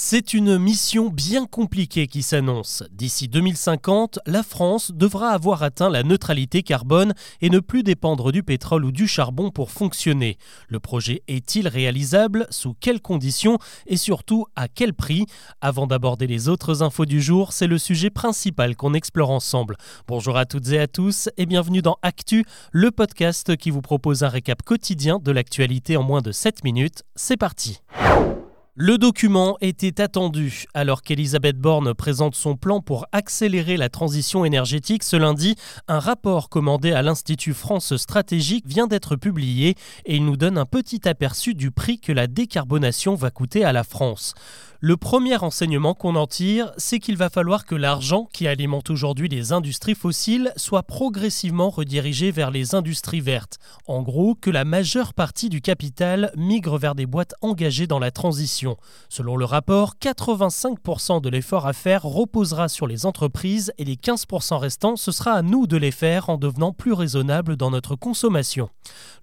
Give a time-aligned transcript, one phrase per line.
[0.00, 2.84] C'est une mission bien compliquée qui s'annonce.
[2.92, 8.44] D'ici 2050, la France devra avoir atteint la neutralité carbone et ne plus dépendre du
[8.44, 10.38] pétrole ou du charbon pour fonctionner.
[10.68, 13.58] Le projet est-il réalisable Sous quelles conditions
[13.88, 15.26] Et surtout, à quel prix?
[15.60, 19.76] Avant d'aborder les autres infos du jour, c'est le sujet principal qu'on explore ensemble.
[20.06, 24.22] Bonjour à toutes et à tous et bienvenue dans Actu, le podcast qui vous propose
[24.22, 27.02] un récap quotidien de l'actualité en moins de 7 minutes.
[27.16, 27.80] C'est parti
[28.80, 35.02] le document était attendu alors qu'Elisabeth Borne présente son plan pour accélérer la transition énergétique
[35.02, 35.56] ce lundi.
[35.88, 39.74] Un rapport commandé à l'Institut France Stratégique vient d'être publié
[40.06, 43.72] et il nous donne un petit aperçu du prix que la décarbonation va coûter à
[43.72, 44.34] la France.
[44.80, 49.28] Le premier enseignement qu'on en tire, c'est qu'il va falloir que l'argent qui alimente aujourd'hui
[49.28, 53.58] les industries fossiles soit progressivement redirigé vers les industries vertes.
[53.88, 58.12] En gros, que la majeure partie du capital migre vers des boîtes engagées dans la
[58.12, 58.76] transition.
[59.08, 64.58] Selon le rapport, 85% de l'effort à faire reposera sur les entreprises et les 15%
[64.58, 68.70] restants, ce sera à nous de les faire en devenant plus raisonnables dans notre consommation.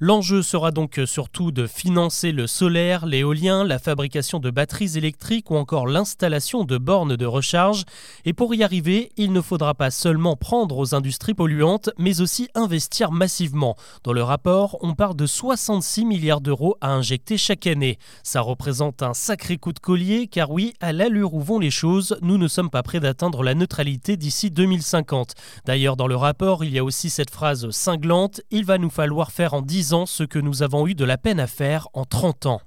[0.01, 5.55] L'enjeu sera donc surtout de financer le solaire, l'éolien, la fabrication de batteries électriques ou
[5.55, 7.83] encore l'installation de bornes de recharge.
[8.25, 12.49] Et pour y arriver, il ne faudra pas seulement prendre aux industries polluantes, mais aussi
[12.55, 13.75] investir massivement.
[14.03, 17.97] Dans le rapport, on parle de 66 milliards d'euros à injecter chaque année.
[18.23, 22.17] Ça représente un sacré coup de collier, car oui, à l'allure où vont les choses,
[22.21, 25.33] nous ne sommes pas prêts d'atteindre la neutralité d'ici 2050.
[25.65, 29.31] D'ailleurs, dans le rapport, il y a aussi cette phrase cinglante, il va nous falloir
[29.31, 32.05] faire en 10 ans ce que nous avons eu de la peine à faire en
[32.05, 32.61] 30 ans.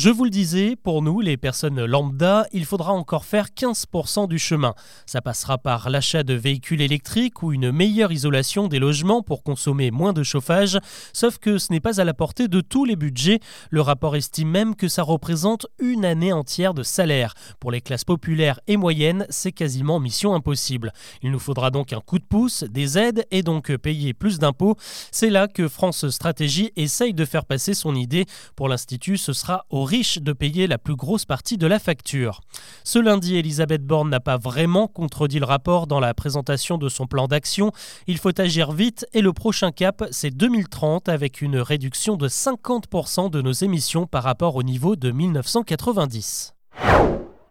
[0.00, 4.38] Je vous le disais, pour nous, les personnes lambda, il faudra encore faire 15% du
[4.38, 4.76] chemin.
[5.06, 9.90] Ça passera par l'achat de véhicules électriques ou une meilleure isolation des logements pour consommer
[9.90, 10.78] moins de chauffage,
[11.12, 13.40] sauf que ce n'est pas à la portée de tous les budgets.
[13.70, 17.34] Le rapport estime même que ça représente une année entière de salaire.
[17.58, 20.92] Pour les classes populaires et moyennes, c'est quasiment mission impossible.
[21.22, 24.76] Il nous faudra donc un coup de pouce, des aides et donc payer plus d'impôts.
[25.10, 28.26] C'est là que France Stratégie essaye de faire passer son idée.
[28.54, 32.42] Pour l'Institut, ce sera au riches de payer la plus grosse partie de la facture.
[32.84, 37.06] Ce lundi, Elisabeth Borne n'a pas vraiment contredit le rapport dans la présentation de son
[37.06, 37.72] plan d'action.
[38.06, 43.30] Il faut agir vite et le prochain cap, c'est 2030 avec une réduction de 50%
[43.30, 46.57] de nos émissions par rapport au niveau de 1990.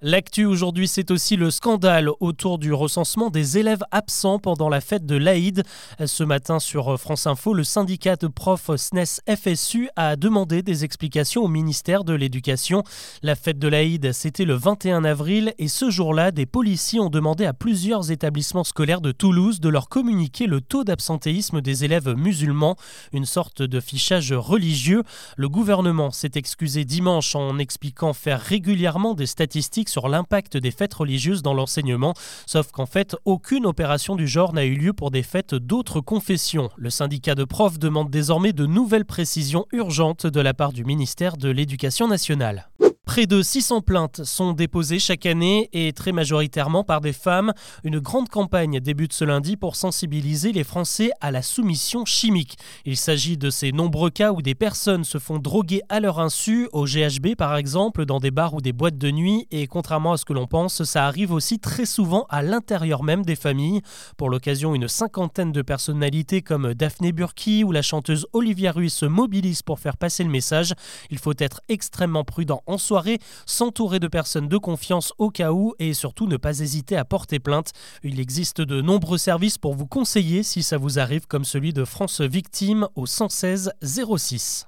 [0.03, 5.07] L'actu aujourd'hui, c'est aussi le scandale autour du recensement des élèves absents pendant la fête
[5.07, 5.63] de l'Aïd.
[6.05, 11.41] Ce matin sur France Info, le syndicat de profs SNES FSU a demandé des explications
[11.41, 12.83] au ministère de l'Éducation.
[13.23, 17.45] La fête de l'Aïd, c'était le 21 avril et ce jour-là, des policiers ont demandé
[17.45, 22.75] à plusieurs établissements scolaires de Toulouse de leur communiquer le taux d'absentéisme des élèves musulmans,
[23.13, 25.01] une sorte de fichage religieux.
[25.37, 30.93] Le gouvernement s'est excusé dimanche en expliquant faire régulièrement des statistiques sur l'impact des fêtes
[30.93, 32.13] religieuses dans l'enseignement,
[32.45, 36.69] sauf qu'en fait, aucune opération du genre n'a eu lieu pour des fêtes d'autres confessions.
[36.77, 41.37] Le syndicat de profs demande désormais de nouvelles précisions urgentes de la part du ministère
[41.37, 42.69] de l'Éducation nationale.
[43.07, 47.53] Près de 600 plaintes sont déposées chaque année et très majoritairement par des femmes.
[47.85, 52.57] Une grande campagne débute ce lundi pour sensibiliser les Français à la soumission chimique.
[52.85, 56.67] Il s'agit de ces nombreux cas où des personnes se font droguer à leur insu,
[56.73, 59.47] au GHB par exemple, dans des bars ou des boîtes de nuit.
[59.51, 63.23] Et contrairement à ce que l'on pense, ça arrive aussi très souvent à l'intérieur même
[63.23, 63.81] des familles.
[64.17, 69.05] Pour l'occasion, une cinquantaine de personnalités comme Daphné Burki ou la chanteuse Olivia Ruiz se
[69.05, 70.73] mobilisent pour faire passer le message.
[71.09, 72.96] Il faut être extrêmement prudent en soi
[73.45, 77.39] s'entourer de personnes de confiance au cas où et surtout ne pas hésiter à porter
[77.39, 77.71] plainte.
[78.03, 81.85] Il existe de nombreux services pour vous conseiller si ça vous arrive comme celui de
[81.85, 84.67] France Victime au 116 06.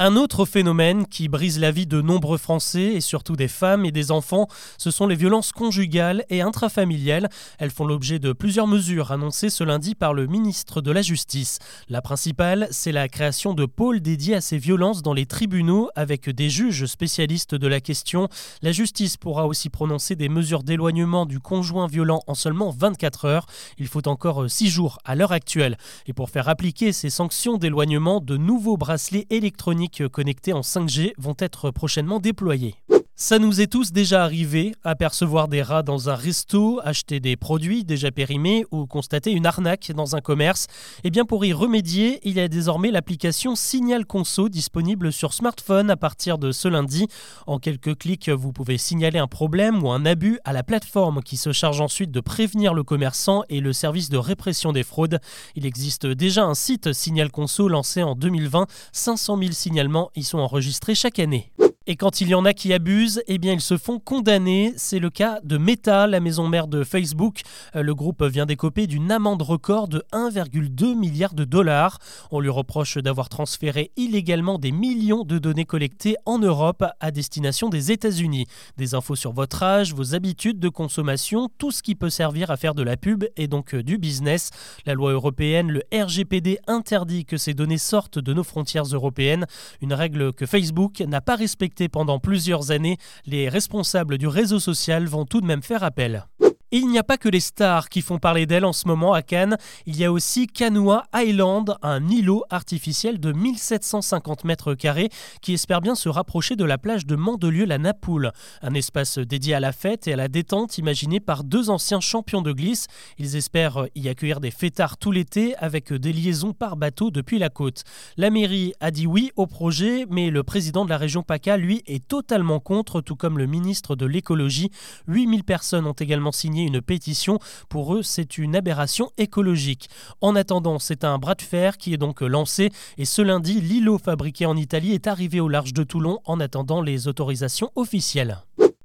[0.00, 3.90] Un autre phénomène qui brise la vie de nombreux Français et surtout des femmes et
[3.90, 4.46] des enfants,
[4.78, 7.28] ce sont les violences conjugales et intrafamiliales.
[7.58, 11.58] Elles font l'objet de plusieurs mesures annoncées ce lundi par le ministre de la Justice.
[11.88, 16.30] La principale, c'est la création de pôles dédiés à ces violences dans les tribunaux avec
[16.30, 18.28] des juges spécialistes de la question.
[18.62, 23.46] La justice pourra aussi prononcer des mesures d'éloignement du conjoint violent en seulement 24 heures.
[23.78, 25.76] Il faut encore 6 jours à l'heure actuelle.
[26.06, 31.36] Et pour faire appliquer ces sanctions d'éloignement, de nouveaux bracelets électroniques connectés en 5G vont
[31.38, 32.74] être prochainement déployés.
[33.20, 37.82] Ça nous est tous déjà arrivé, apercevoir des rats dans un resto, acheter des produits
[37.82, 40.66] déjà périmés ou constater une arnaque dans un commerce.
[40.98, 45.32] Et eh bien pour y remédier, il y a désormais l'application Signal Conso disponible sur
[45.32, 47.08] smartphone à partir de ce lundi.
[47.48, 51.36] En quelques clics, vous pouvez signaler un problème ou un abus à la plateforme qui
[51.36, 55.18] se charge ensuite de prévenir le commerçant et le service de répression des fraudes.
[55.56, 58.68] Il existe déjà un site Signal Conso lancé en 2020.
[58.92, 61.50] 500 000 signalements y sont enregistrés chaque année.
[61.90, 64.74] Et quand il y en a qui abusent, eh bien ils se font condamner.
[64.76, 67.40] C'est le cas de Meta, la maison mère de Facebook.
[67.74, 71.98] Euh, le groupe vient d'écoper d'une amende record de 1,2 milliard de dollars.
[72.30, 77.70] On lui reproche d'avoir transféré illégalement des millions de données collectées en Europe à destination
[77.70, 78.44] des États-Unis.
[78.76, 82.58] Des infos sur votre âge, vos habitudes de consommation, tout ce qui peut servir à
[82.58, 84.50] faire de la pub et donc euh, du business.
[84.84, 89.46] La loi européenne, le RGPD, interdit que ces données sortent de nos frontières européennes.
[89.80, 92.96] Une règle que Facebook n'a pas respectée pendant plusieurs années,
[93.26, 96.24] les responsables du réseau social vont tout de même faire appel
[96.70, 99.22] il n'y a pas que les stars qui font parler d'elle en ce moment à
[99.22, 99.56] Cannes,
[99.86, 105.08] il y a aussi Canoa Island, un îlot artificiel de 1750 mètres carrés
[105.40, 108.32] qui espère bien se rapprocher de la plage de Mandelieu-la-Napoule,
[108.62, 112.42] un espace dédié à la fête et à la détente imaginé par deux anciens champions
[112.42, 112.86] de glisse.
[113.18, 117.48] Ils espèrent y accueillir des fêtards tout l'été avec des liaisons par bateau depuis la
[117.48, 117.84] côte.
[118.16, 121.82] La mairie a dit oui au projet, mais le président de la région PACA, lui,
[121.86, 124.70] est totalement contre, tout comme le ministre de l'écologie.
[125.06, 127.38] 8000 personnes ont également signé une pétition.
[127.68, 129.88] Pour eux, c'est une aberration écologique.
[130.20, 133.98] En attendant, c'est un bras de fer qui est donc lancé et ce lundi, l'îlot
[133.98, 138.38] fabriqué en Italie est arrivé au large de Toulon en attendant les autorisations officielles.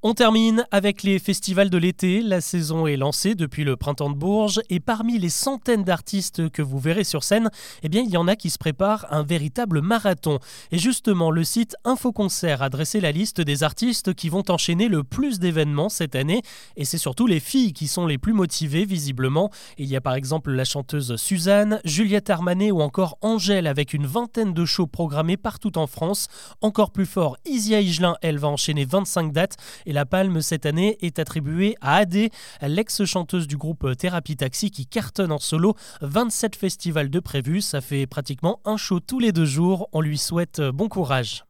[0.05, 2.21] On termine avec les festivals de l'été.
[2.21, 6.61] La saison est lancée depuis le printemps de Bourges et parmi les centaines d'artistes que
[6.61, 7.49] vous verrez sur scène,
[7.83, 10.39] eh bien, il y en a qui se préparent un véritable marathon.
[10.73, 15.05] Et justement, le site Infoconcert a dressé la liste des artistes qui vont enchaîner le
[15.05, 16.41] plus d'événements cette année.
[16.75, 19.51] Et c'est surtout les filles qui sont les plus motivées, visiblement.
[19.77, 24.05] il y a par exemple la chanteuse Suzanne, Juliette Armanet ou encore Angèle avec une
[24.05, 26.27] vingtaine de shows programmés partout en France.
[26.59, 29.55] Encore plus fort, Isia Higelin, elle va enchaîner 25 dates.
[29.93, 32.31] La palme cette année est attribuée à Adé,
[32.63, 35.75] l'ex-chanteuse du groupe Thérapie Taxi qui cartonne en solo.
[36.01, 39.89] 27 festivals de prévus, ça fait pratiquement un show tous les deux jours.
[39.93, 41.45] On lui souhaite bon courage.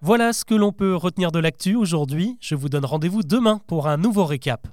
[0.00, 2.38] Voilà ce que l'on peut retenir de l'actu aujourd'hui.
[2.40, 4.66] Je vous donne rendez-vous demain pour un nouveau récap.